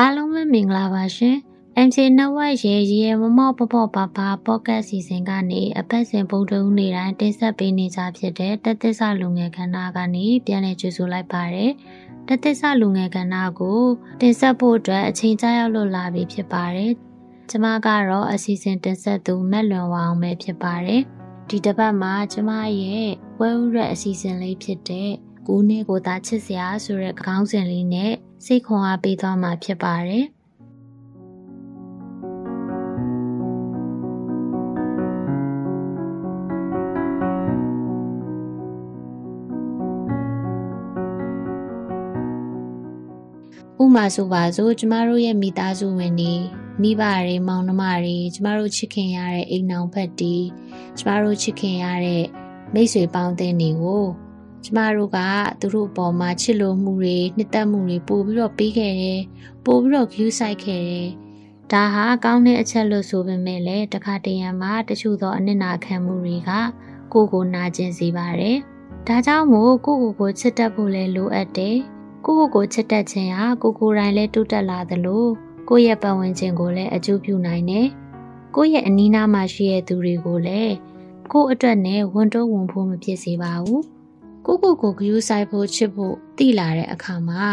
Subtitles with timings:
[0.00, 1.36] အားလုံးပဲမင်္ဂလာပါရှင်
[1.86, 11.72] MC Network ရဲ့ရေမမော့ပပပပ podcast စီစဉ်ကနေအပတ်စဉ်ဗုဒ္ဓဦးနေ့တိုင်းတင်ဆက်ပေးနေကြဖြစ်တဲ့တသစ္စာလူငယ်ခန္ဓာကနေပြန်လည်ကြိုဆိုလိုက်ပါတယ်
[12.28, 13.82] တသစ္စာလူငယ်ခန္ဓာကို
[14.20, 16.92] တင်ဆက်ဖို့အတွက်အချိန်ကြာရောက်လို့လာပြီဖြစ်ပါတယ်
[17.50, 21.02] ကျမကတော့အစီအစဉ်တင်ဆက်သူမက်လွန်ဝအောင်ပဲဖြစ်ပါတယ်
[21.48, 22.50] ဒီတစ်ပတ်မှာကျမ
[22.80, 23.10] ရဲ့
[23.42, 25.10] ဝဲဥရက်အစီအစဉ်လေးဖြစ်တဲ့
[25.46, 28.12] ကိုနဲ့ကိုသားချစ်စရာဆိုတဲ့ခေါင်းစဉ်လေးနဲ့
[28.44, 30.24] စိတ်ခွန်အားပေးသွားမှာဖြစ်ပါတယ်။
[43.82, 46.34] ဥမာဆိုပါစို့ကျမတို့ရဲ့မိသားစုဝင်တွေ
[46.82, 50.36] မိဘတွေမောင်နှမတွေကျမတို့ချစ်ခင်ရတဲ့အိမ်နောင်ဖက်တီ
[50.98, 52.24] ကျမတို့ချစ်ခင်ရတဲ့
[52.74, 54.04] မိတ်ဆွေပေါင်းတဲ့တွေကို
[54.64, 55.18] ကျမတို့က
[55.60, 59.22] သူတို့အပေါ်မှာချစ်လို့မှုတွေနှစ်သက်မှုတွေပို့ပြီးတော့ပေးခဲ့တယ်
[59.64, 61.08] ပို့ပြီးတော့ view ဆိုင်ခဲ့တယ်
[61.72, 66.50] ဒါဟာကောင်းတဲ့အချက်လို့ဆိုပေမဲ့လည်းတခါတရံမှာတချို့သောအနစ်နာခံမှုတွေက
[67.12, 68.58] ကိုယ်ကိုနာကျင်စေပါတယ်
[69.06, 71.76] ဒါကြောင့်မို့ကိုယ့်ကိုယ်ကိုချစ်တတ်ဖို့လည်းလိုအပ်တယ်
[72.24, 75.24] ကိုယ့်ကိုယ်ကိုချစ်တတ်ခြင်းဟာကိုကိုယ်တိုင်လည်းတိုးတက်လာသလို
[75.68, 77.88] ကိုယ့်ရဲ့ပတ်ဝန်းကျင်ကိုလည်းအကျိုးပြုနိုင်တယ်
[78.56, 80.74] ကိုယ့်ရဲ့အနီးနားမှာရှိတဲ့သူတွေကိုလည်း
[81.32, 83.82] ကိုယ့်အတွက်နဲ့ဝန်တိုးဝန်ဖို့မဖြစ်စေပါဘူး
[84.46, 87.46] ကိုကိုကိုဂယူးဆိုင်ဖို့ချစ်ဖို့တိလာတဲ့အခါမှာ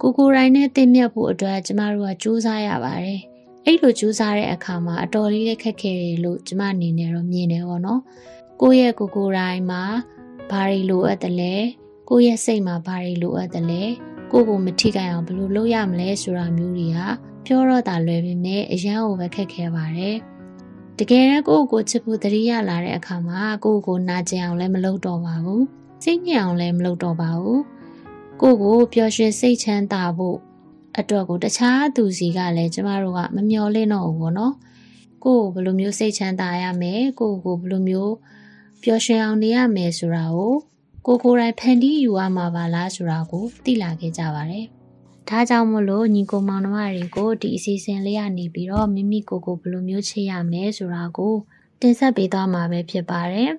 [0.00, 3.20] ကိုကိုရိုင်းနဲ့တင်မြတ်ဖို့အတွက်ကျမတို့ကကြိုးစားရပါတယ်။
[3.64, 8.00] အဲ့လိုကြိုးစားတဲ့အခါမှာအတော်လေးခက်ခဲတယ်လို့ကျမအနေနဲ့တော့မြင်တယ်ပေါ့နော်။
[8.60, 9.82] ကိုရဲ့ကိုကိုရိုင်းမှာ
[10.50, 11.54] ဘာတွေလိုအပ်တယ်လဲ။
[12.08, 13.82] ကိုရဲ့စိတ်မှာဘာတွေလိုအပ်တယ်လဲ။
[14.32, 16.98] ကိုကိုမထိခိုက်အောင်ဘယ်လိုလုပ်ရမလဲဆိုတာမျိုးတွေက
[17.46, 20.16] ပြောတော့တာလွယ်ပေမဲ့အရန်ကိုပဲခက်ခဲပါတယ်။
[20.98, 25.62] တကယ်တော့ကိုကိုချစ်ဖို့တတိယလာတဲ့အခါမှာကိုကိုနာကျင်အောင်လည်းမလုပ်တော့ပါဘူး။
[26.02, 27.60] စိတ်ညစ်အောင်လည်းမလုပ်တော့ပါဘူး
[28.40, 30.38] ကိုကိုပျော်ရွှင်စိတ်ချမ်းသာဖို့
[30.98, 34.54] အတွက်ကိုတခြားသူစီကလည်းကျမတို့ကမမျော်လင့်တော့ဘူးပေါ့နော်
[35.24, 38.14] ကိုကိုဘယ်လိုမျိုးစိတ်ချမ်းသာရမယ်ကိုကိုဘယ်လိုမျိုး
[38.82, 40.52] ပျော်ရွှင်အောင်နေရမယ်ဆိုတာကို
[41.06, 44.66] ကိုကိုယ်တိုင်ဖန်တီးယူရမှာပါလားဆိုတာကိုသိလာခဲ့ကြပါတယ်
[45.30, 51.34] ဒါကြောင့်မလို့ညီကိုမောင်နှမတွေကိုဒီအစီအစဉ်လေးကနေပြီးတော့မိမိကိုကိုဘယ်လိုမျိုးချစ်ရမယ်ဆိုတာကို
[51.80, 53.50] တင်ဆက်ပေးသွားမှာပဲဖြစ်ပါတယ်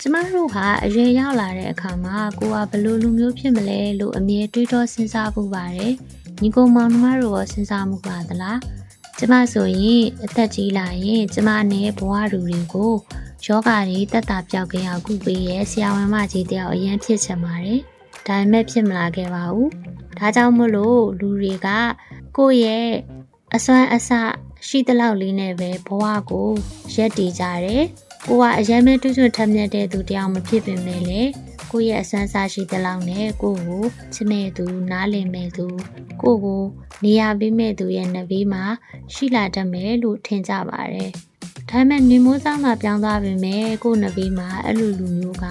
[0.00, 5.92] ကျမတို့ဟာအရွယ်ရောက်လာတဲ့အခါမှာကိုကဘယ်လိုလူမျိုးဖြစ်မလဲလို့အမြဲတွေးတောစဉ်းစားဖို့ပါတယ်။
[6.40, 8.58] ညီကိုမောင်နှမတို့ရောစဉ်းစားမှုပါသလား။
[9.22, 12.92] ကျမဆိုရင်အသက်ကြီးလာရင်ကျမနဲ့ဘဝတူတွေကို
[13.44, 17.80] ယောဂါတွေတက်တာပြောက်ကင်းအောင်ကုပေးရဲ့ဆရာဝန်မကြီးတယောက်အရင်ဖြစ်ချင်ပါတယ်။
[18.26, 19.68] ဒါပေမဲ့ဖြစ်မလာခဲ့ပါဘူး။
[20.18, 21.68] ဒါကြောင့်မို့လို့လူတွေက
[22.36, 22.88] ကိုယ့်ရဲ့
[23.54, 24.10] အစွမ်းအစ
[24.68, 26.48] ရှိသလောက်လေးနဲ့ပဲဘဝကို
[26.94, 27.84] ရက်တည်ကြတယ်။
[28.26, 30.90] ကိုကအရင်မဲ့တွတ်တွတ်ထက်မြက်တဲ့သူတယောက်မဖြစ်ပင်လ
[31.78, 35.66] ည်းလေကိုရဲ့အစွမ်းအစရှိသလောက်နဲ့ကိုကိုချစ်မဲ့သူနားလည်မဲ့သူ
[36.22, 36.62] ကိုကို
[37.04, 38.64] နေရာပေးမဲ့သူရဲ့နှဘေးမှာ
[39.14, 41.10] ရှိလာတတ်မယ်လို့ထင်ကြပါတယ်။
[41.70, 45.44] ဒါပေမဲ့နေမိုးဆောင်တာပြောင်းသွားပြီမဲ့ကိုနှဘေးမှာအဲ့လိုလူမျိုးက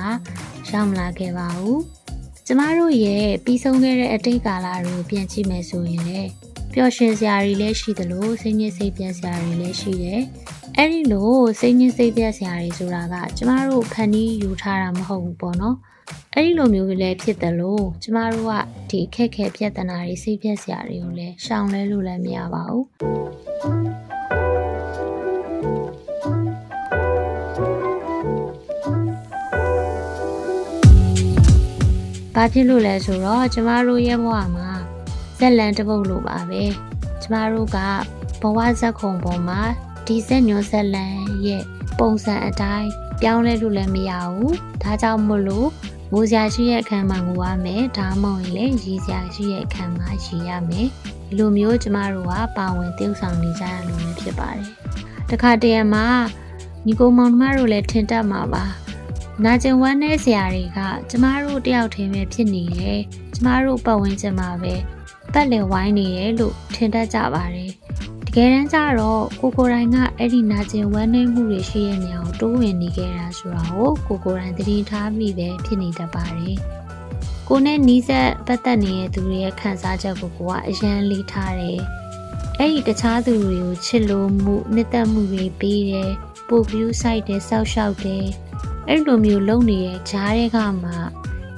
[0.71, 1.79] ရောက်မလာခဲ့ပါဘူး။
[2.45, 6.29] ကျမတို့ရဲ့ပြီးဆုံးခဲ့တဲ့အတိတ်ကာလတွေကိုပြန်ကြည့်မယ်ဆိုရင်လည်း
[6.73, 10.21] ပျော်ရွှင်စရာတွေလည်းရှိသလိုစိတ်ညစ်စိတ်ပြတ်စရာတွေလည်းရှိတယ်။
[10.77, 15.77] အဲ့ဒီလိုစိတ်ညစ်စိတ်ပြတ်စရာတွေဆိုတာက ကျမတို့ဖန်တီးယူထားတာမဟုတ်ဘူးပေါ့နော်။
[16.35, 18.53] အဲ့ဒီလိုမျိုးလည်းဖြစ်တယ်လို့ကျမတို့က
[18.89, 22.85] ဒီခက်ခဲပြဿနာတွေစိတ်ပြတ်စရာတွေကိုလည်းရှောင်လဲလို့လည်းမရပါဘူး။
[32.35, 34.69] ဘာဖြစ်လို့လဲဆိုတော့ကျမတို့ရဲ့ဘဝမှာ
[35.37, 36.63] ဇက်လန်တပုတ်လိုပါပဲ
[37.21, 37.77] ကျမတို့က
[38.41, 39.61] ဘဝဇက်ခုံပေါ်မှာ
[40.05, 41.63] ဒီဇက်ညွန်ဇက်လန်ရဲ့
[41.99, 42.89] ပုံစံအတိုင်း
[43.21, 45.69] ပြောင်းလဲလို့လည်းမရဘူးဒါကြောင့်မို့လို့
[46.13, 50.87] ငိုစရာရှိတဲ့အခန်းမှာငိုရမယ်ဒါမှမဟုတ်ရင်လည်းရည်စရာရှိတဲ့အခန်းမှာရည်ရမယ်
[51.27, 54.65] ဒီလိုမျိုးကျမတို့ကပါဝင်တည်ဆောင်နေကြရလို့လည်းဖြစ်ပါတယ်
[55.29, 56.05] တခါတရံမှာ
[56.85, 58.65] ညီကိုမောင်နှမတို့လည်းထင်တတ်မှာပါ
[59.43, 60.79] နာကျင်ဝမ်းနည်းစရာတွေက
[61.09, 62.99] ကျမတို့တယောက်တည်းပဲဖြစ်နေတယ်
[63.35, 64.75] ကျမတို့ပတ်ဝန်းကျင်မှာပဲ
[65.33, 67.88] ပတ်လည်ဝိုင်းနေတယ်လို့ထင်တတ်ကြပါတယ်ဒ
[68.31, 76.57] တကယ်တမ်းကျတော့ကိုကိုတိုင်းကအဲ့ဒီနာကျင်ဝမ်းနည်းမှုတွေရှိတဲ့နေရာကိုတိုးဝင်နေခဲ့တာဆိုတာကိုကိုကိုတိုင်းသတိထားမိပဲဖြစ်နေတတ်ပါတယ်။
[77.47, 81.79] ကိုနဲ့နီးစပ်ပတ်သက်နေတဲ့သူတွေရဲ့ခံစားချက်ကိုကိုကအရန်လေးထားတယ်။
[82.59, 86.11] အဲ့ဒီတခြားသူတွေကိုချစ်လို့မှုနှစ်သက်မှုတွေပေးတယ်။
[86.47, 88.25] ပို့ပြီးဆိုင်တယ်ဆောက်ရှောက်တယ်။
[88.87, 90.93] အဲ့လိုမျိုးလုပ်နေတဲ့ဂျားတွေကမှ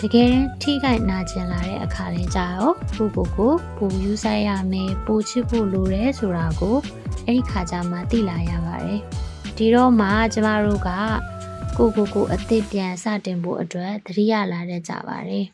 [0.03, 6.77] တကယ်ထိခိုက်နာကျင်လာတဲ့အခါလဲကြာရောကိုကိုကိုပူယူဆိုင်ရမယ်ပူချစ်ဖို့လိုတယ်ဆိုတာကို
[7.25, 8.99] အဲ့ဒီခါကျမှသိလာရပါတယ်
[9.57, 10.89] ဒီတော့မှကျမတို့က
[11.77, 15.45] ကိုကိုကိုအသစ်ပြန်စတင်ဖို့အတွက်သတိရလာတဲ့ကြပါတယ်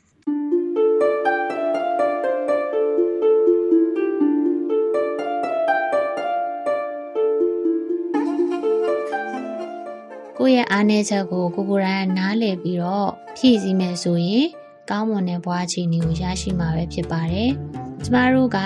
[10.47, 14.45] ကိုယ့်ရဲ့အားနည်းချက်ကိုကိုကိုယ်တိုင်နားလည်ပြီးတော့ဖြည့်ဆည်းမယ်ဆိုရင်
[14.89, 17.49] ကောင်းမွန်တဲ့ဘဝအခြေအနေကိုရရှိမှာပဲဖြစ်ပါတယ်။
[18.03, 18.59] ကျမတို့က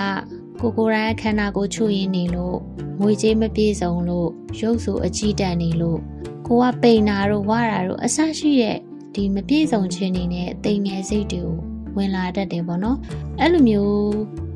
[0.60, 2.56] ကိုကိုယ်တိုင်ခန္ဓာကိုယ်ချွရင်နေလို့
[3.00, 4.28] ငွေကြေးမပြည့်စုံလို့
[4.60, 5.98] ရုပ်ဆိုအကြည့်တန်နေလို့
[6.46, 8.78] ကိုကပိန်နာတို့ဝါတာတို့အဆရှိတဲ့
[9.14, 11.56] ဒီမပြည့်စုံခြင်းနေနဲ့တိမ်ငယ်စိတ်တွေကို
[11.96, 12.98] ဝင်လာတတ်တယ်ပေါ့နော်။
[13.40, 13.96] အဲ့လိုမျိုး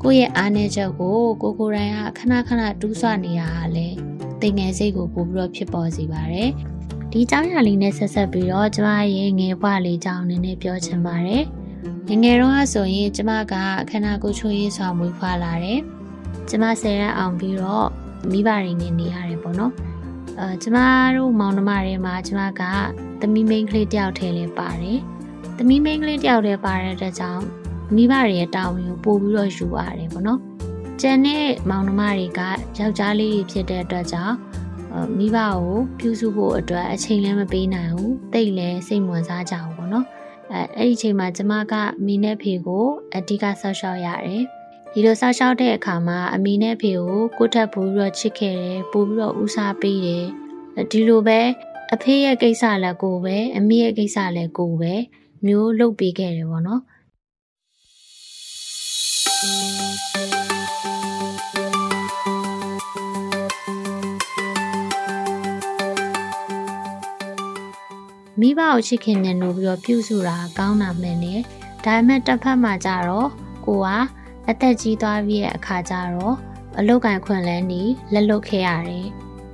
[0.03, 3.95] ကိုယ့်ရဲ့အားနည်းချက်ကိုကိုကိုယ်တိုင်ကခဏခဏတူးဆွနေတာကလည်း
[4.41, 6.51] တိမ်ငယ်စိတ်ကိုပို့ပြီးတော့ဖြစ်ပေါ်စေပါတယ်။
[7.12, 11.44] ဒီเจ้าရလေးနဲ့ဆက်ဆက်ပြီးတော့ကျမရဲ့ငယ်ဘွားလေးကြောင်းနည်းနည်းပြောချင်ပါတယ်
[12.08, 13.54] ငငယ်တော့ဆိုရင်ကျမက
[13.90, 15.80] ခန္ဓာကိုယ်ချိုးရေးဆောင်မွေးဖွားလာတယ်
[16.48, 17.88] ကျမဆယ်ရက်အောင်ပြီးတော့
[18.30, 19.72] မိဘတွေနဲ့နေရတယ်ပေါ့နော်
[20.38, 20.78] အဲကျမ
[21.16, 22.62] တို့မောင်နှမတွေမှာကျမက
[23.20, 25.00] သမီးမိန်းကလေးတယောက်ထဲလေးပါတယ်
[25.56, 27.42] သမီးမိန်းကလေးတယောက်တည်းပါတဲ့အတွက်ကြောင့်
[27.94, 30.40] မိဘတွေရဲ့တာဝန်ကိုပို့ပြီးတော့ယူရတယ်ပေါ့နော်
[31.00, 32.40] ကျန်တဲ့မောင်နှမတွေက
[32.78, 34.34] ယောက်ျားလေးတွေဖြစ်တဲ့အတွက်ကြောင့်
[35.17, 35.61] မိဘကို
[35.99, 40.05] ပြုစုဖို့အတွက်အချိန်လည်းမပေးနိုင်ဘူးတိတ်လည်းစိတ်ဝင်စားကြဘူးပေါ့နော်
[40.51, 41.73] အဲအဲ့ဒီအချိန်မှာကျမက
[42.05, 42.85] မိနဲ့ဖေကို
[43.15, 44.43] အဓိကဆောက်ရှောက်ရတယ်
[44.93, 50.25] ဒီလိုဆောက်ရှောက်တဲ့အခါမှာအမိနဲ့ဖေကိုကိုထပ်ပို့ပြီးတော့ချစ်ခဲ့တယ်ပို့ပြီးတော့ဦးစားပေးတယ်
[50.91, 51.39] ဒီလိုပဲ
[51.93, 54.93] အဖေရဲ့ကိစ္စလည်းကိုပဲအမေရဲ့ကိစ္စလည်းကိုပဲ
[55.45, 56.81] မျိုးလုပ်ပေးခဲ့တယ်ပေါ့နော်
[68.39, 71.41] မိဘကိုချစ်ခင်နေလို့ပြီးတော့ပြုစုတာကောင်းတာမှန်တယ်
[71.85, 73.29] ဒါပေမဲ့တစ်ဖက်မှာကြတော့
[73.65, 73.87] ကိုက
[74.49, 76.35] အသက်ကြီးသွားပြီးရဲ့အခါကျတော့
[76.79, 77.81] အလုတ်ကန်ခွင့်လဲနေ
[78.13, 79.07] လက်လွတ်ခဲ့ရတယ်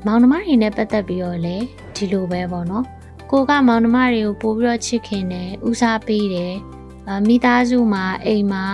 [0.05, 1.65] မောင်နှမတွေနဲ့ပတ်သက်ပြီးတော့လည်း
[1.95, 2.85] ဒီလိုပဲပေါ့နော်
[3.31, 6.55] ကိုကမောင်နှမတွေကိုပို့ပြီးတော့ချစ်ခင်တယ်ဦးစားပေးတယ်
[7.27, 8.65] မိသားစုမှာအိမ်မှာ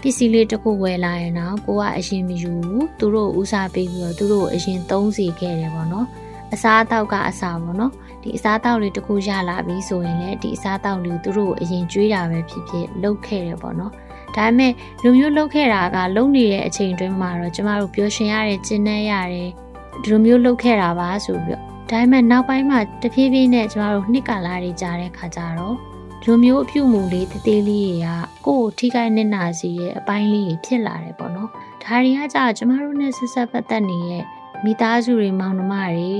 [0.00, 6.06] ပစ္စည်းလေးတစ်ခုဝယ်လာရင်တော့ကိုကအရင်မယူဘူးသူတို့ဦးစားပေးပြီးတော့သူတို့အရင်သုံးစီခဲ့တယ်ပေါ့နော်
[6.54, 13.92] အစားအသောက်ကအစားပေါ့နော်ဒီအစားအသောက်လေးတစ်ခုရလာပြီဆိုရင်လည်းဒီအစားအသောက်လေးသူတို့အရင်ကျွေးတာပဲဖြစ်ဖြစ်လုပ်ခဲ့တယ်ပေါ့နော်
[14.36, 14.72] ဒါပေမဲ့
[15.02, 19.50] လူမျိုးလုပ်ခဲ့တာကလုံနေတဲ့အချိန်တွင်းမှာတော့ကျမတို့ပျော်ရွှင်ရတယ်ကျဉ်းနှဲရတယ်
[20.02, 25.76] ဒီလိုမျိုးလုပ်ခဲ့တာပါဆိုပြီးတော့ဒါပေမဲ့နောက်ပိုင်းမှာတဖြည်းဖြည်းနဲ့ကျမတို့နှစ်ကာလတွေကြာတဲ့ခါကျတော့
[26.24, 28.08] လူမျိုးအပြုမူလေးတသေးလေးတွေက
[28.46, 31.48] ကိုယ့်ကိုထိခိုက်နစ်နာစေရဲ့အပိုင်းလေးဖြစ်လာတယ်ပေါ့နော်
[31.82, 34.24] ဒါတွေကကြာကျမတို့နဲ့ဆက်ဆက်ပတ်သက်နေတဲ့
[34.64, 36.12] မိသားစုတွေမောင်နှမတွေ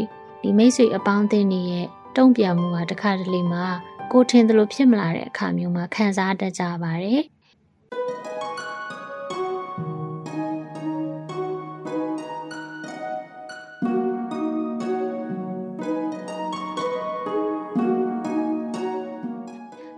[0.42, 3.64] ဒီမိတ်ဆွေအပေါင်းအသင်းတွေရဲ့တုံ့ပြန်မှုဟာတစ်ခါတလေမှာ
[4.12, 7.22] ကိုထင်သလိုဖြစ်မလာတဲ့အခါမျိုးမှာခံစားတတ်ကြပါတယ်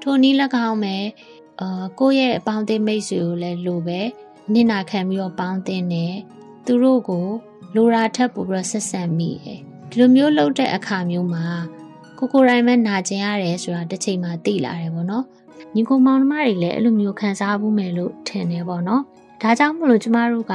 [0.03, 0.37] ထိုနည်း၎
[0.69, 0.97] င်းပဲ
[1.61, 4.01] အာကိုယ့်ရဲ့အပေါင်းအသင်းမိတ်ဆွေကိုလည်းလိုပဲ
[4.53, 6.15] နင့်နာခံပြီးတော့ပေါင်းသင်းတယ်
[6.65, 7.27] သူတို့ကို
[7.75, 11.47] လိုရာထက်ပိုပြီးဆက်ဆံမိတယ် ဒီလိုမျိုးလုပ်တဲ့အခါမျိုးမှာ
[12.19, 15.25] ကိုကိုရိုင်းမဲ့နာကျင်ရတယ်ဆိုတာတစ်ချိန်မှသိလာတယ်ပေါ့နော်
[15.75, 19.03] ညီကိုမောင်နှမတွေလည်းအဲ့လိုမျိုးခံစားမှုမယ်လို့ထင်တယ်ပေါ့နော်
[19.43, 20.55] ဒါကြောင့်မလို့ကျမတို့က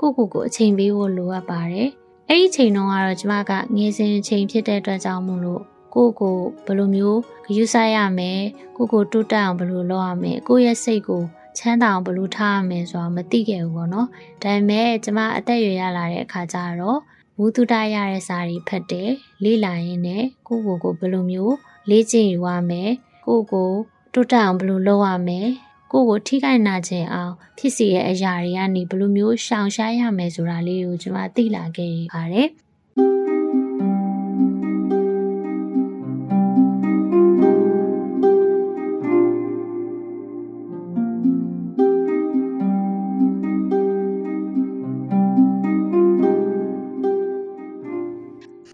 [0.00, 1.88] ကိုကိုကိုအချိန်ပေးဖို့လိုအပ်ပါတယ်
[2.28, 5.62] အဲ့ဒီချိန်တုန်းကတော့ကျမကငေးစင်ချိန်ဖြစ်တဲ့အတွက်ကြောင့်မို့လို့
[5.94, 8.40] ကိုကိုဘယ်လိုမျိုးဂရုစိုက်ရမယ်
[8.76, 11.22] ကိုကိုတိုးတက်အောင်ဘယ်လိုလုပ်ရမယ်ကိုရဲ့စိတ်ကို
[11.58, 14.08] ချမ်းသာအောင်ဘယ်လိုထားရမယ်ဆိုတာမသိခဲ့ဘူးပေါ့နော်
[14.42, 17.00] ဒါပေမဲ့ကျမအသက်ရွယ်ရလာတဲ့အခါကျတော့
[17.42, 19.10] ဝုဒ္ဓတရတဲ့စာတွေဖတ်တယ်
[19.44, 21.54] လေ့လာရင်းနဲ့ကိုကိုကိုဘယ်လိုမျိုး
[21.90, 22.90] လေ့ကျင့်ယူရမယ်
[23.26, 23.70] ကိုကို
[24.12, 25.48] တိုးတက်အောင်ဘယ်လိုလုပ်ရမယ်
[25.92, 33.39] ကိုကိုထိခိုက်နာခြင်းအောင်ဖြစ်စီရဲ့အရာတွေကနေဘယ်လိုမျိုးရှောင်ရှားရမယ်ဆိုတာလေးကိုကျွန်မသိလာခဲ့ပါတယ်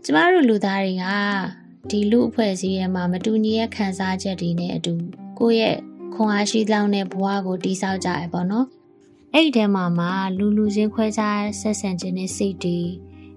[0.08, 1.04] ကျမတို့လူသားတွေက
[1.90, 4.92] ဒီလူအဖွဲ့အစည်းရဲ့မှာမတူညီတဲ့ခံစားချက်တွေနဲ့အတူ
[5.38, 5.76] ကိုယ့်ရဲ့
[6.14, 8.66] ခွန်အားရှိလောင်းတဲ့ဘဝကိုတည်ဆောက်ကြရပေါ့နော်
[9.32, 10.06] အဲ့ဒီထဲမှာမှ
[10.38, 12.78] လူလူချင်းခွဲခြားဆက်ဆံခြင်းနဲ့စိတ်တွေ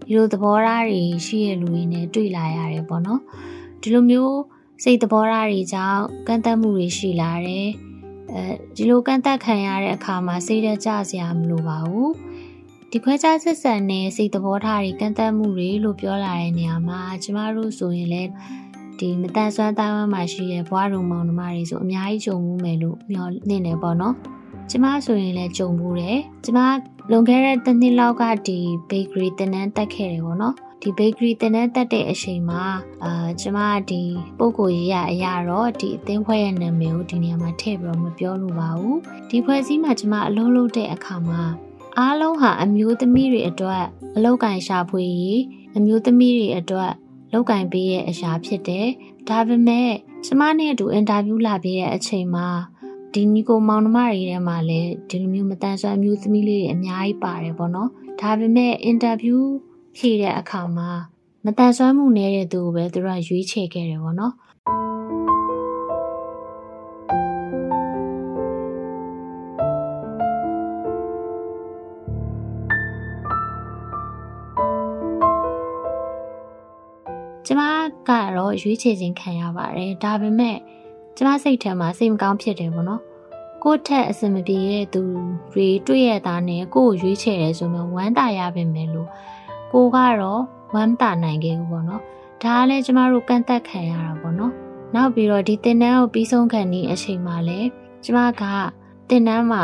[0.01, 3.21] ဒီလိုသဘောထားတွေရှိရလူတွေနဲ့တွေ့လာရတယ်ပေါ့နော်
[3.81, 4.37] ဒီလိုမျိုး
[4.83, 7.67] စိတ်သဘောထားတွေကြောင့်ကန့်သက်မှုတွေရှိလာတယ်
[8.33, 8.43] အဲ
[8.75, 12.11] ဒီလိုကန့်သက်ခံရတဲ့အခါမှာစိတ်ဓာတ်ကျစရာမလိုပါဘူး
[12.93, 18.29] ဒီခွဲခြားဆက်ဆံတဲ့စိတ်သဘောထားတွေကန့်သက်မှုတွေလို့ပြောလာတဲ့နေရာမှာကျမတို့ဆိုရင်လည်း
[18.99, 24.15] ဒီမတန်ဆွမ်းတိုင်းဝမ်းမှာရှိတဲ့ဘွားရုံမောင်နှမတွေဆိုအများကြီးကြုံမှုမယ်လို့မျှော်လင့်နေပေါ့နော်
[24.69, 26.59] ကျမဆိုရင်လည်းကြုံမှုတယ်ကျမ
[27.11, 28.57] လွန်ခဲ့တဲ့တစ်နှစ်လောက်ကဒီ
[28.89, 32.63] bakery တင်နန်းတက်ခဲ့တယ်ပေါ့နော်ဒီ bakery တင်နန်းတက်တဲ့အချိန်မှာ
[33.03, 34.01] အာကျမဒီ
[34.37, 41.43] ပုံကိုရေးရအရာတော့ဒီအသင်းဖွဲ့ရဲ့နာမည်ကိုဒီနေရာမှာထည့်ပြီးတော့မပြောလို့ပါဘူးဒီဖွဲ့စည်းမှာကျမအလုံးလုံးတဲ့အခါမှာ
[41.97, 43.83] အားလုံးဟာအမျိုးသမီးတွေအတွက်
[44.15, 45.41] အလောက်ကင်ရှာဖွေရေး
[45.77, 46.91] အမျိုးသမီးတွေအတွက်
[47.31, 48.87] လောက်ကင်ပေးရဲ့အရာဖြစ်တယ်
[49.27, 49.89] ဒါပေမဲ့
[50.25, 52.47] ကျမနဲ့အတူအင်တာဗျူးလာပေးတဲ့အချိန်မှာ
[53.13, 57.89] ဒီနီကိုမောင်နှမတွေထဲမှာလည်းဒီလိုမျိုးမတန်ဆွမ်းမျိုးသမီးလေးတွေအများကြီးပါတယ်ပေါ့နော်
[58.21, 59.49] ဒါပေမဲ့အင်တာဗျူး
[59.97, 60.89] ဖြေတဲ့အခါမှာ
[61.45, 64.33] မတန်ဆွမ်းမှုနေတဲ့သူကိုပဲသူတို့ကရွေးချယ်ခဲ့တယ်ပေါ့နော်
[77.51, 77.63] ကျမ
[78.09, 80.57] ကတော့ရွေးချယ်ခြင်းခံရပါတယ်ဒါပေမဲ့
[81.17, 83.01] ကျမစိတ်ထဲမှာစိတ်မကောင်းဖြစ်တယ်ပေါ့နော်
[83.63, 85.01] ကိုယ့်ထက်အစမပြေတဲ့သူ
[85.53, 89.09] တွေတွေ့ရတာနဲ့ကိုယ့်ကိုရွေးချယ်ရဲဆိုတော့ဝမ်းတာရပါမယ်လို့
[89.71, 90.41] ကိုကတော့
[90.75, 92.01] ဝမ်းတာနိုင်ခဲ့ဘူးပေါ့နော်
[92.43, 94.53] ဒါကလည်းကျမတို့ကန့်သက်ခံရတာပေါ့နော်
[94.95, 97.67] နောက်ပြီးတော့ဒီတင်နန်းကိုပြီးဆုံးခံနေအချိန်မှာလည်း
[98.03, 98.43] ကျမက
[99.09, 99.63] တင်နန်းမှာ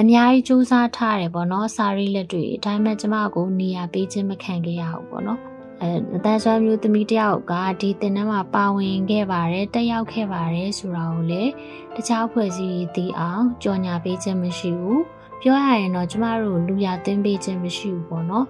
[0.00, 5.49] အများကြီးစူးစမ်းထားတယ်ပေါ့နော်စာရီလက်တွေဒါပေမဲ့ကျမကိုနေရာပေးခြင်းမခံခဲ့ရဘူးပေါ့နော်
[5.82, 11.52] အဲအတန်းဆွမ်းမျိုးသမီးတယောက်ကဒီတင်နန်းမှာပါဝင်ခဲ့ပါတယ်တက်ရောက်ခဲ့ပါတယ်ဆိုတာကိုလည်း
[11.94, 15.02] တခြားဖွဲ့စည်းသိအောင်ကြော်ညာပေးခြင်းမရှိဘူး
[15.40, 18.46] ပြောရရင်တော့ကျမတို့လူရသင်းပေးခြင်းမရှိဘူးပေါ့နော်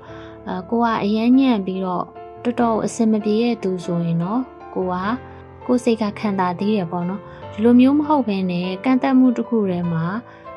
[0.49, 2.04] အဲကိုကအရန်ညံ့ပြီးတော့
[2.44, 4.40] တော်တော်အဆင်မပြေတဲ့သူဆိုရင်တော့
[4.75, 4.94] ကိုက
[5.66, 7.20] ကိုစိတ်ကခံတာသေးတယ်ပေါ့နော်
[7.52, 10.04] ဒီလိုမျိုးမဟုတ်ဘဲနဲ့ကန့်သက်မှုတစ်ခုထဲမှာ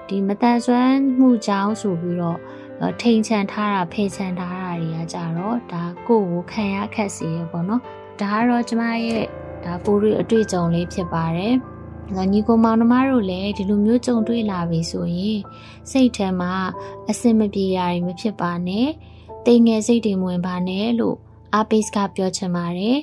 [0.08, 2.40] ဒီမတန်ဆွမ်းမှုကြောင့်ဆိုပြီးတော့
[3.02, 7.82] ထိန်ချန်ထားတာဖေချန်ထားတာတွေကကြတော့ဒါကိုယ့်ကိုခံရခက်စေရပေါ့နော်
[8.22, 9.26] ဒါကတော့ကျမရဲ့
[9.64, 11.56] ဒါကိုရီအတွေ့အကြုံလေးဖြစ်ပါတယ်
[12.32, 15.40] ညီကိုမောင်နှမတို့လည်းဒီလိုမျိုးကြုံတွေ့လာပြီဆိုရင်
[15.92, 16.54] စိတ်ထဲမှာ
[17.10, 18.90] အစင်မပြေရရင်မဖြစ်ပါနဲ့
[19.46, 21.18] တိမ်ငယ်စိတ်တွေမဝင်ပါနဲ့လို့
[21.54, 23.00] အာပိစကပြောချင်ပါတယ်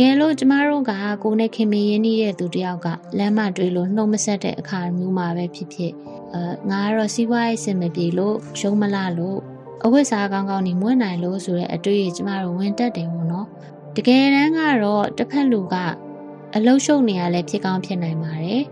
[0.00, 2.86] ကယ်လို့ကျမတို့ကကိုနဲ့ခင်မင်းရင်းနှီးတဲ့သူတယောက်က
[3.18, 5.92] လမ်းမတွေးလို့နှုံမဆက်တဲ့အခါမျိုးမှာပဲဖြစ်ဖြစ်
[6.34, 9.38] အဲငါကတော့စီးပွားရေးစင်မပြေလို့ရှုံးမလားလို့
[9.84, 13.46] အဝတ်စားကောင်းကောင်းနေမွေးနိုင်လို့ဆိုတဲ့အတွေ့အကြုံကျမတို့ဝင်တက်တယ်ပေါ့နော်
[13.96, 15.74] တကယ်တမ်းကတော့တစ်ဖက်လူက
[16.54, 18.62] အလုရှုံနေရလဲဖြစ်ကောင်းဖြစ်နိုင်ပါတယ်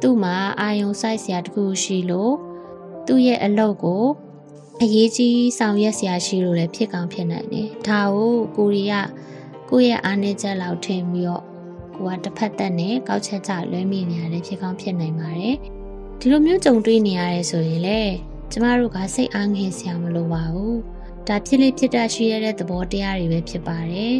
[0.00, 2.34] သူ့မှာအာယုံစိုက်စရာတခုရှိလို့
[3.06, 4.04] သူ့ရဲ့အလုပ်ကို
[4.82, 9.08] အရေးကြီးဆောင်ရွက်စရာရှိလို့လည်းဖြစ်ကောင်းဖြစ်နိုင်တယ်ဒါကိုကိုရီးယား
[9.74, 11.44] ကိုယ့်ရဲ့အားနည်းချက်လောက်ထင်ပြီးတော့
[11.96, 15.56] ကိုကတစ်ဖက်သက်နဲ့ကောက်ချက်ကြလွဲမိနေရတယ်ဖြစ်ကောင်းဖြစ်နိုင်ပါတယ်
[16.20, 18.00] ဒီလိုမျိုးကြုံတွေ့နေရတယ်ဆိုရင်လေ
[18.50, 20.78] ကျမတို့ကစိတ်အားငယ်စရာမလိုပါဘူး
[21.28, 24.14] ဒါဖြစ်လေဖြစ်တတ်ရှိရတဲ့သဘောတရားတွေပဲဖြစ်ပါတယ်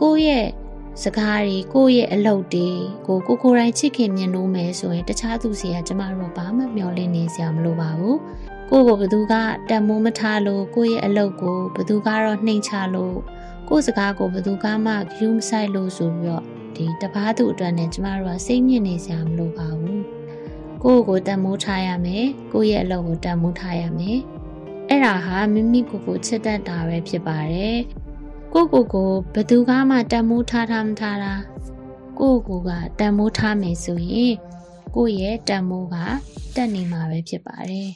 [0.00, 0.46] ကိုယ့်ရဲ့
[1.02, 2.68] စကားတွေကိုယ့်ရဲ့အလုပ်တွေ
[3.06, 8.18] ကိုကိုကိုယ်တိုင်ချစ်ခင်မြင်လို့မယ်ဆိုရင်တခြားသူစီကကျမတို့ဘာမှမျှော်လင့်နေစရာမလိုပါဘူး
[8.70, 9.34] ကိုယ့်ကိုဘသူက
[9.68, 13.16] တန်မိုးမထားလို့ကိုယ့်ရဲ့အလုပ်ကိုဘသူကတော့နှိမ်ချလို့
[13.68, 16.44] ကိုယ့်စကားကိုဘယ်သူကမှယူမဆိုင်လို့ဆိုပြီးတော့
[16.76, 20.02] ဒီတပားသူအတွက်နဲ့ကျမတို့ကစိတ်ညစ်နေစရာမလိုပါဘူး
[20.82, 24.18] ကိုယ့်ကိုတန်မိုးထားရမယ်ကိုယ့်ရဲ့အလုပ်ကိုတန်မိုးထားရမယ်
[24.88, 27.78] အဲ့ဒါဟာမိမိကိုယ်ကိုချစ်တတ်တာပဲဖြစ်ပါတယ်
[28.52, 31.34] ကိုယ့်ကိုယ်ကိုဘယ်သူကမှတန်မိုးထားထားမထားတာ
[32.18, 32.70] ကိုယ့်ကိုယ်က
[33.00, 34.34] တန်မိုးထားမယ်ဆိုရင်
[34.96, 35.96] ကိုယ့်ရဲ့တန်မိုးက
[36.56, 37.90] တက်နေမှာပဲဖြစ်ပါတယ်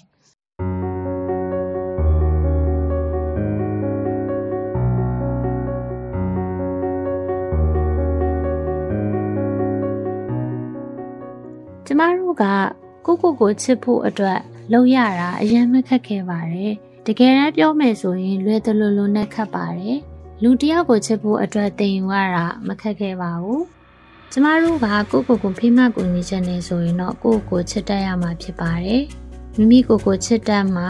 [11.92, 12.44] ကျမတို့က
[13.06, 14.40] ကိုကိုကိုချစ်ဖို့အတွက်
[14.72, 16.72] လုပ်ရတာအရင်မခက်ခဲပါတယ်
[17.06, 19.98] တကယ်တမ်းပြောမယ်ဆိုရင်လွယ်တလွလွနဲ့ခက်ပါတယ်
[20.42, 23.64] လူတယောက်ကိုချစ်ဖို့အတွက်တင်ယူရတာမခက်ခဲပါဘူး
[24.32, 29.02] ကျမတို့ကကိုကိုကိုဖိမကူညီချက်နေဆိုရင်တော့ကိုကိုချစ်တတ်ရမှာဖြစ်ပါတယ်
[29.56, 30.88] မိမိကိုကိုချစ်တတ်မှာ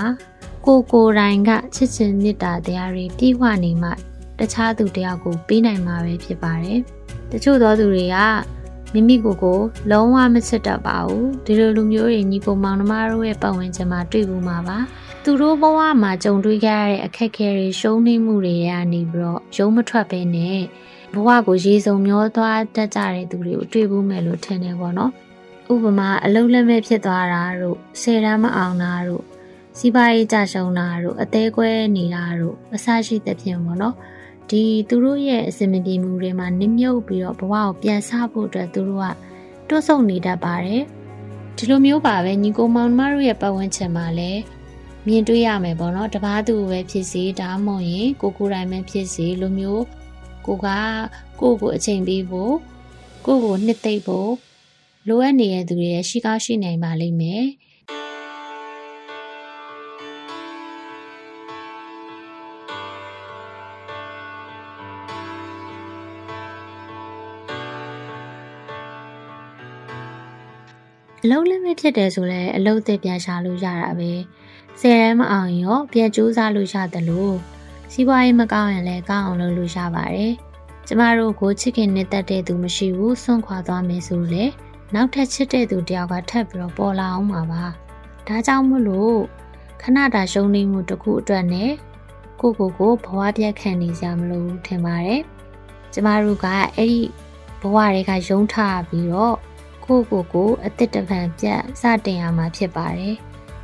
[0.66, 3.90] ကိုကိုတိုင်းကချစ်ချင်းမေတ္တာတရားတွေပြည့်ဝနေမှ
[4.38, 6.80] တခြားသူတယောက်ကိုပေးနိုင်မှာပဲဖြစ်ပါတယ်
[7.30, 8.16] တချို့သောသူတွေက
[8.94, 9.58] မိမိကိုယ်ကို
[9.90, 14.78] လုံးဝမချစ်တတ်ပါဘူးဒီလိုလူမျိုးတွေညီကိုမောင်နှမတို့ရဲ့ပတ်ဝန်းကျင်မှာတွေ့ဘူးမှာပါ
[15.22, 20.60] သူတို့ဘဝမှာကြုံတွေ့ခဲ့ရတဲ့အခက်အခဲတွေရှုံးနိမှုတွေရနေပြီးတော့ရုံးမထွက်ဘဲနဲ့
[21.14, 25.12] ဘဝကိုရေစုံမျောသွားတတ်ကြတဲ့သူတွေကိုတွေ့ဘူးမယ်လို့ထင်တယ်ပေါ့နော်
[25.72, 29.24] ဥပမာအလုံးလက်မဲ့ဖြစ်သွားတာတို့ဆယ်တန်းမအောင်တာတို့
[29.78, 33.94] စီးပွားရေးကြရှုံးတာတို့အသေးကွဲနေတာတို့အဆရှိသဖြင့်ပေါ့နော်
[34.52, 39.06] ဒီသူတို့ရဲ့အစင်မပြေမှုတွေမှာနစ်မြုပ်ပြီးတော့ဘဝကိုပြန်ဆဖို့အတွက်သူတို့က
[39.68, 40.82] တွတ်ဆုံနေတတ်ပါတယ်
[41.56, 44.40] ဒီလိုမျိုးပါပဲညီကိုမောင်မတို့ရဲ့ပတ်ဝန်းကျင်မှာလည်း
[45.06, 49.84] မြင်တွေ့ရမယ်ပေါ့နော်တပားသူပဲဖြစ်စီဒါမှမဟုတ်ရင်ကိုကိုတိုင်းပဲဖြစ်စီလိုမျိုး
[50.46, 50.68] ကိုက
[51.40, 52.54] ကိုကိုအချိန်ပေးဖို့
[53.26, 54.32] ကိုကိုနှစ်သိမ့်ဖို့
[55.08, 57.44] လိုအပ်နေတဲ့သူတွေရဲ့ရှိကောင်းရှိနိုင်ပါလိမ့်မယ်
[71.24, 74.12] အလုံးလည်းမဖြစ်တယ်ဆိုလဲအလုံးအသစ်ပြန်ရှာလို့ရတာပဲ
[74.80, 77.34] ဆယ်ရဲမအောင်ရောပြန်ကြိုးစားလို့ရတယ်လို့
[77.92, 80.32] စီးပွားရေးမကောင်းရင်လည်းကောင်းအောင်လုပ်လို့ရပါတယ်
[80.86, 84.44] ကျမတို့ကိုချစ်ခင်နေတတ်တဲ့သူမရှိဘူးဆွန့်ခွာသွားမယ်ဆိုလေ
[84.94, 87.64] နောက်ထပ်ချစ်တဲ့သူတယောက်ကထပ်ပြီးတော့ပေါ်လာအောင်ပါပါ
[88.26, 89.18] ဒါကြောင့်မလို့
[89.82, 91.72] ခဏတာရှုံးနေမှုတစ်ခုအတွက်နဲ့
[92.40, 95.22] ကိုကိုကိုဘဝပြတ်ခံနေကြမလို့ထင်ပါတယ်
[95.92, 97.00] ကျမတို့ကအဲ့ဒီ
[97.60, 99.36] ဘဝတွေကယုံထားပြီးတော့
[99.84, 103.16] ကိုကိုကိုအစ်စ်တပံပြတ်စတင်ရမှာဖြစ်ပါတယ်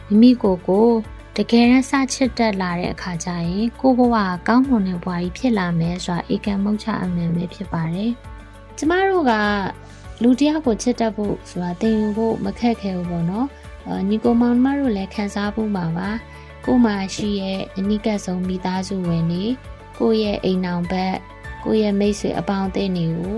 [0.09, 0.89] မိမိကိုကို
[1.37, 4.17] တကယ်ရစချစ်တက်လာတဲ့အခါကျရင်ကိုဘဝ
[4.49, 8.13] ကောင်းမွန်တဲ့ဘဝကြီးဖြစ်လာမယ်ဆိုတာဧကံမုတ်ချအမှန်ပဲဖြစ်ပါတယ်
[8.77, 9.33] ကျမတို့က
[10.23, 13.47] လူတယောက်ကိုချစ်တတ်ဖို့ဆိုတာသင်ယူဖို့မခက်ခဲဘူးပေါ့နော်
[14.09, 16.09] ညီကိုမောင်မတို့လည်းခံစားဖို့ပါပါ
[16.65, 19.45] ကိုမှရှိရဲ့အနိကဆုံးမိသားစုဝင်နေ
[19.99, 21.15] ကိုရဲ့အိမ်အောင်ဘက်
[21.65, 23.37] ကိုရဲ့မိတ်ဆွေအပေါင်းအသင်းတွေကို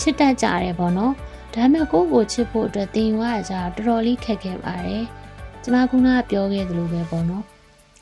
[0.00, 1.14] ချစ်တတ်ကြတယ်ပေါ့နော်
[1.54, 5.04] ဒါပေမဲ့ကိုကိုချစ်ဖို့အတွက်သင်ယူရကြတော်တော်လေးခက်ခဲပါတယ်
[5.62, 5.92] ကျမက
[6.30, 7.44] ပြောခဲ့သလိုပဲပေါ့နော်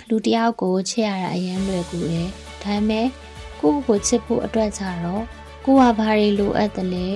[0.08, 2.28] လူတယောက်ကိုချစ်ရတာအရင်လွယ်ကူတယ်
[2.62, 3.06] ဒါပေမဲ့
[3.60, 5.24] ကိုကိုချစ်ဖို့အတွက်ကြတော့
[5.64, 7.08] ကိုကဘာတွေလိုအပ်တယ်လဲ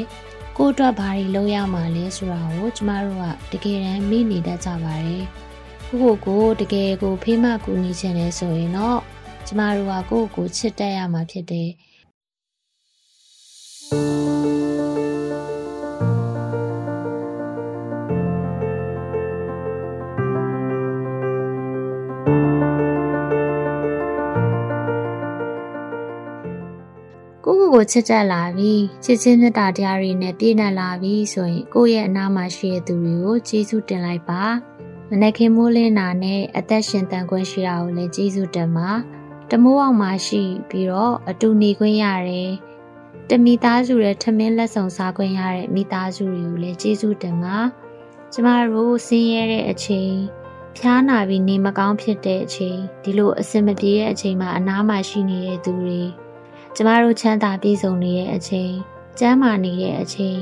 [0.57, 3.19] ကိုအတွက်ဘာတွေလုပ်ရမှာလဲဆိုတာကိုကျမတို့
[3.51, 5.25] ကတကယ်တမ်းမေ့နေတတ်ကြပါတယ်
[5.89, 9.01] ကိုကိုကိုတကယ်ကိုဖေးမကူညီချင်တယ်ဆိုရင်တော့
[9.47, 11.71] ကျမတို့ကကိုကိုချစ်တတ်ရမှာဖြစ်တယ်
[27.77, 28.73] ကိုချစ်တတ်လာပြီ
[29.05, 34.43] ချစ်ချင်းမြတ်တာတရားတွေနဲ့ပြည့်နှက်လာပြီဆိုရင်ကိုယ့်ရဲ့အနာမှာရှိတဲ့သူတွေကိုကျေးဇူးတင်လိုက်ပါ
[35.11, 38.91] မနက်ခင်းမိုးလင်းတာနဲ့အသက်ရှင်တန်ခွင့်ရှိတာကိုလည်းကျေးဇူးတင်ပါ
[39.51, 42.51] တမိုးအောင်မှာရှိပြီးတော့အတူနေခွင့်ရတယ်
[43.29, 47.57] တမိသားစုရဲ့ထမင်းလက်ဆောင်စားခွင့်ရတဲ့မိသားစုတွေကိုလည်းကျေးဇူးတင်ပါ
[48.33, 50.13] ကျမတို့ဆင်းရဲတဲ့အချိန်
[50.77, 56.03] ဖျားနာပြီးနေမကောင်းဖြစ်တဲ့အချိန်ဒီလိုအဆင်မပြေတဲ့အချိန်မှာအနားမှာရှိနေတဲ့သူတွေ
[56.77, 58.73] ကျမတို့ချမ်းသာပြည့်စုံနေတဲ့အချိန်
[59.19, 60.39] ကျမ်းမာနေတဲ့အချိန်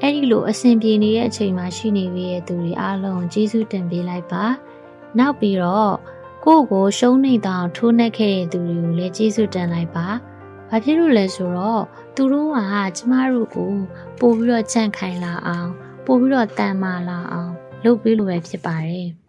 [0.00, 4.44] အဲ့ဒီလိုအဆင်ပြေနေတဲ့အချိန်မှာရှိနေပြီရဲ့သူတွေအားလုံးကျေးဇူးတင်ပေးလိုက်ပါ
[5.18, 5.94] နောက်ပြီးတော့
[6.44, 10.08] ကိုယ့်ကိုရှုံးနေတောင်ထိုးနှက်ခဲ့တဲ့သူတွေကိုလည်းကျေးဇူးတင်လိုက်ပါ
[10.70, 11.82] ဘာဖြစ်လို့လဲဆိုတော့
[12.14, 12.58] သူတို့က
[12.96, 13.72] ကျမတို့ကို
[14.18, 15.70] ပို့ပြီးတော့ကြန့်ခိုင်လာအောင်
[16.04, 17.52] ပို့ပြီးတော့တန်မာလာအောင်
[17.84, 19.23] လုပ်ပေးလို့ပဲဖြစ်ပါတယ်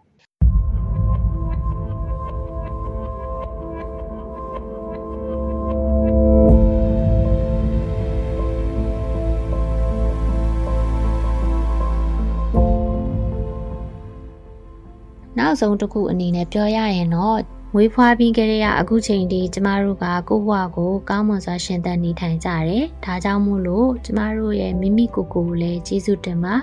[15.55, 17.39] နောက်ဆုံးတစ်ခုအနေနဲ့ပြောရရင်တော့
[17.73, 26.55] မွေးဖွားပြီးကြတဲ့အခုချိန်ထိကျမတို့ကကိုယ့်ဘဝကိုကောင်းမွန်စွာရှင်သန်နေထိုင်ကြတယ်။ဒါကြောင့်မို့လို့ကျမတို့ရဲ့မိမိကိုယ်ကိုယ်လည်းကျေးဇူးတင်ပါ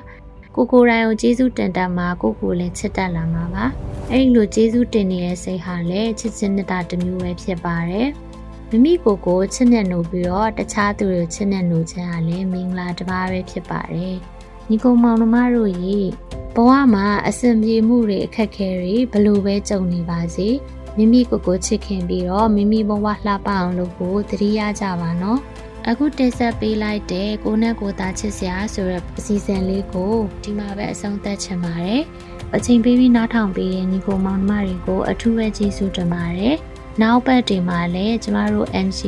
[0.55, 3.64] ကိုကိုယ်တိုင်ကိုကျေးဇူးတင်တတ်မှာကိုကိုယ်လည်းချစ်တတ်လာမှာပါ။
[4.11, 8.09] အဲဒီလိုကျေးဇူးတင်နေတဲ့စိတ်ဟာလည်းချစ်ချင်းမေတ္တာတစ်မျိုးပဲဖြစ်ပါတယ်။
[8.70, 14.16] မိမိကိုယ်ကိုချစ်နဲ့နိုးပြီးတော့တခြားသူတွေကိုချစ်နဲ့နိုးခြင်းဟာလည်းမင်္ဂလာတစ်ပါးပဲဖြစ်ပါတယ်။
[14.72, 15.98] ညီကောင်မောင်နှမတို့ရေ
[16.54, 20.48] ဘဝမှာအဆင်ပြေမှုတွေအခက်အခဲတွေဘလို့ပဲကြုံနေပါစေ
[20.96, 25.40] မိမိကိုယ်ကိုချစ်ခင်ပြီးတော့မိမိဘဝလှပအောင်လုပ်ဖို့တတိယကြပါနော်
[25.88, 32.02] အခုတင်ဆက်ပေးလိုက်တဲ့ကိုနဲ့ကိုသားချစ်စရာဆိုတဲ့အစီအစဉ်လေးကိုဒီမှာပဲအဆုံးသတ်ချင်ပါတယ်
[32.54, 36.56] အချိန်ပေးပြီးနားထောင်ပေးတဲ့ညီကိုမောင်နှမတွေကိုအထူးပဲကျေးဇူးတင်ပါတယ်
[37.02, 39.00] နောက်ပတ်တွေမှာလည်းကျမတို့ MC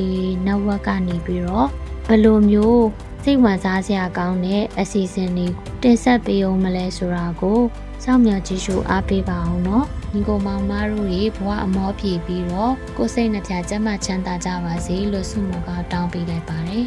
[0.47, 1.69] network ကနေပြီးတော့
[2.07, 2.85] ဘယ်လိုမျိုး
[3.27, 5.47] စိတ်ဝင်စားစရာကောင်းတဲ့အစီအစဉ်တွေ
[5.83, 7.61] တင်ဆက်ပေးအောင်မလဲဆိုတာကို
[8.05, 16.87] စောင့်မျှော်ကြည့်ရှုအားပေးပါအောင်နော်ညီကိုမောင်မတို့ရေဘဝအမောပြေပြီးတော့ကိုယ်စိတ်နှပြကျမ်းမာချမ်းသာကြပါစေလို့ဆုမွန်ကောင်းတောင်းပေးလိုက်ပါတယ်